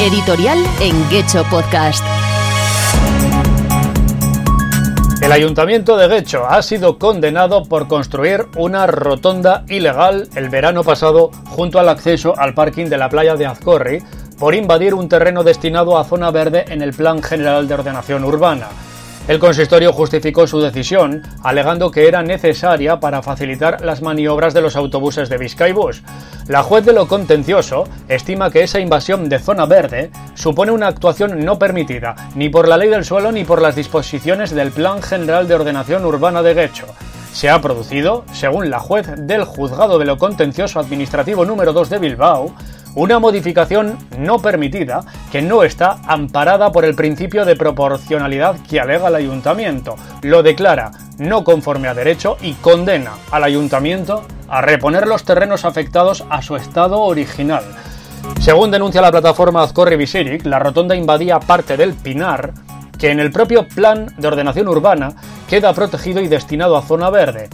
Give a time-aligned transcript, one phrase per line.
[0.00, 2.02] Editorial en Guecho Podcast.
[5.20, 11.30] El ayuntamiento de Guecho ha sido condenado por construir una rotonda ilegal el verano pasado
[11.50, 14.02] junto al acceso al parking de la playa de Azcorri
[14.38, 18.68] por invadir un terreno destinado a zona verde en el Plan General de Ordenación Urbana.
[19.28, 24.76] El consistorio justificó su decisión, alegando que era necesaria para facilitar las maniobras de los
[24.76, 26.02] autobuses de Vizcaibus.
[26.48, 31.44] La juez de lo contencioso estima que esa invasión de zona verde supone una actuación
[31.44, 35.46] no permitida, ni por la ley del suelo ni por las disposiciones del Plan General
[35.46, 36.86] de Ordenación Urbana de Guecho.
[37.32, 41.98] Se ha producido, según la juez del Juzgado de lo Contencioso Administrativo número 2 de
[41.98, 42.52] Bilbao,
[42.94, 49.08] una modificación no permitida que no está amparada por el principio de proporcionalidad que alega
[49.08, 49.96] el ayuntamiento.
[50.22, 56.24] Lo declara no conforme a derecho y condena al ayuntamiento a reponer los terrenos afectados
[56.30, 57.64] a su estado original.
[58.40, 62.52] Según denuncia la plataforma Azcorri Visiric, la rotonda invadía parte del Pinar,
[62.98, 65.14] que en el propio plan de ordenación urbana
[65.48, 67.48] queda protegido y destinado a zona verde.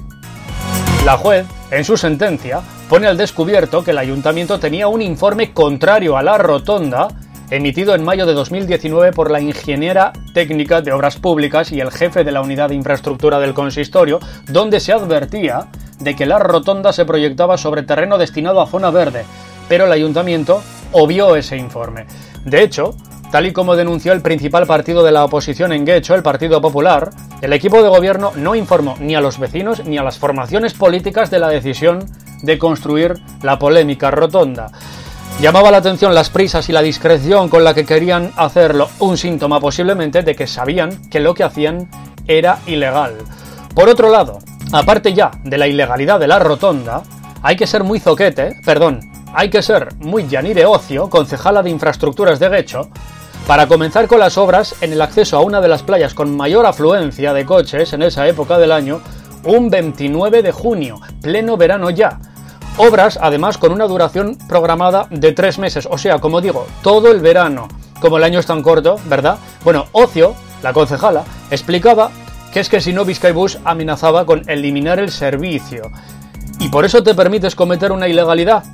[1.05, 6.17] La juez, en su sentencia, pone al descubierto que el ayuntamiento tenía un informe contrario
[6.17, 7.09] a la rotonda
[7.51, 12.25] emitido en mayo de 2019 por la ingeniera técnica de obras públicas y el jefe
[12.25, 15.69] de la unidad de infraestructura del consistorio, donde se advertía
[16.01, 19.25] de que la rotonda se proyectaba sobre terreno destinado a zona verde,
[19.69, 22.07] pero el ayuntamiento obvió ese informe.
[22.45, 22.95] De hecho,
[23.31, 27.11] Tal y como denunció el principal partido de la oposición en Guecho, el Partido Popular,
[27.43, 31.29] el equipo de gobierno no informó ni a los vecinos ni a las formaciones políticas
[31.29, 32.07] de la decisión
[32.47, 34.71] de construir la polémica rotonda.
[35.41, 39.61] Llamaba la atención las prisas y la discreción con la que querían hacerlo, un síntoma
[39.61, 41.91] posiblemente de que sabían que lo que hacían
[42.27, 43.17] era ilegal.
[43.75, 44.39] Por otro lado,
[44.73, 47.03] aparte ya de la ilegalidad de la rotonda,
[47.43, 49.01] hay que ser muy zoquete, perdón,
[49.35, 52.89] hay que ser muy Yanire Ocio, concejala de infraestructuras de Guecho,
[53.47, 56.65] para comenzar con las obras en el acceso a una de las playas con mayor
[56.65, 59.03] afluencia de coches en esa época del año,
[59.45, 62.19] un 29 de junio, pleno verano ya.
[62.79, 67.21] Obras además con una duración programada de tres meses, o sea, como digo, todo el
[67.21, 67.69] verano.
[68.01, 69.39] Como el año es tan corto, ¿verdad?
[69.65, 72.11] Bueno, Ocio, la concejala, explicaba
[72.53, 75.91] que es que si no Vizcaibus amenazaba con eliminar el servicio.
[76.61, 78.65] ¿Y por eso te permites cometer una ilegalidad?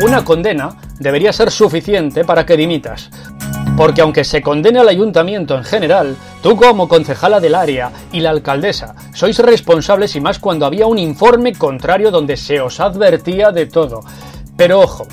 [0.00, 3.10] Una condena debería ser suficiente para que dimitas,
[3.78, 8.30] porque aunque se condene al ayuntamiento en general, tú como concejala del área y la
[8.30, 13.66] alcaldesa sois responsables y más cuando había un informe contrario donde se os advertía de
[13.66, 14.00] todo.
[14.56, 15.06] Pero ojo,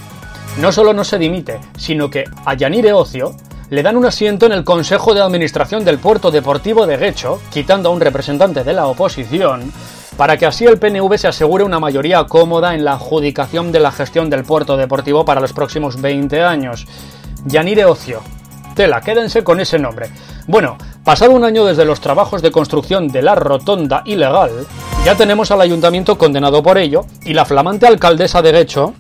[0.58, 3.36] no solo no se dimite, sino que a Yanire Ocio
[3.70, 7.90] le dan un asiento en el Consejo de Administración del Puerto Deportivo de Guecho, quitando
[7.90, 9.72] a un representante de la oposición,
[10.18, 13.92] para que así el PNV se asegure una mayoría cómoda en la adjudicación de la
[13.92, 16.88] gestión del puerto deportivo para los próximos 20 años.
[17.46, 18.24] Yanire Ocio,
[18.76, 20.10] Tela, quédense con ese nombre.
[20.48, 24.52] Bueno, pasado un año desde los trabajos de construcción de la rotonda ilegal,
[25.06, 28.94] ya tenemos al ayuntamiento condenado por ello y la flamante alcaldesa de Guecho,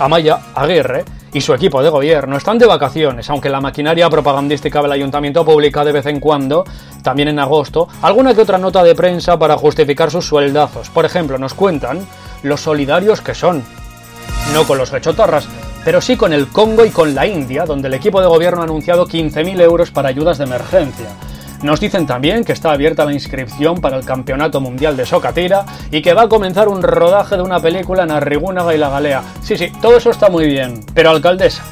[0.00, 4.92] Amaya Aguirre, y su equipo de gobierno están de vacaciones, aunque la maquinaria propagandística del
[4.92, 6.64] ayuntamiento publica de vez en cuando,
[7.04, 10.90] también en agosto, alguna que otra nota de prensa para justificar sus sueldazos.
[10.90, 12.04] Por ejemplo, nos cuentan
[12.42, 13.62] los solidarios que son.
[14.52, 15.46] No con los gechotarras,
[15.84, 18.64] pero sí con el Congo y con la India, donde el equipo de gobierno ha
[18.64, 21.08] anunciado 15.000 euros para ayudas de emergencia.
[21.62, 26.00] Nos dicen también que está abierta la inscripción para el Campeonato Mundial de Socatira y
[26.00, 29.22] que va a comenzar un rodaje de una película en Arrigúnaga y la Galea.
[29.42, 31.62] Sí, sí, todo eso está muy bien, pero alcaldesa,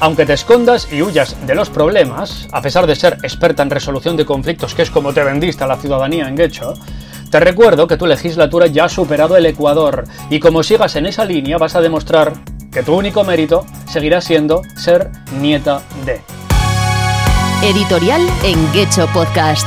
[0.00, 4.16] aunque te escondas y huyas de los problemas, a pesar de ser experta en resolución
[4.16, 6.74] de conflictos, que es como te vendiste a la ciudadanía en Guecho,
[7.30, 11.24] te recuerdo que tu legislatura ya ha superado el Ecuador y como sigas en esa
[11.24, 12.32] línea vas a demostrar
[12.76, 15.10] que tu único mérito seguirá siendo ser
[15.40, 16.20] nieta de.
[17.62, 19.66] Editorial en Gecho Podcast.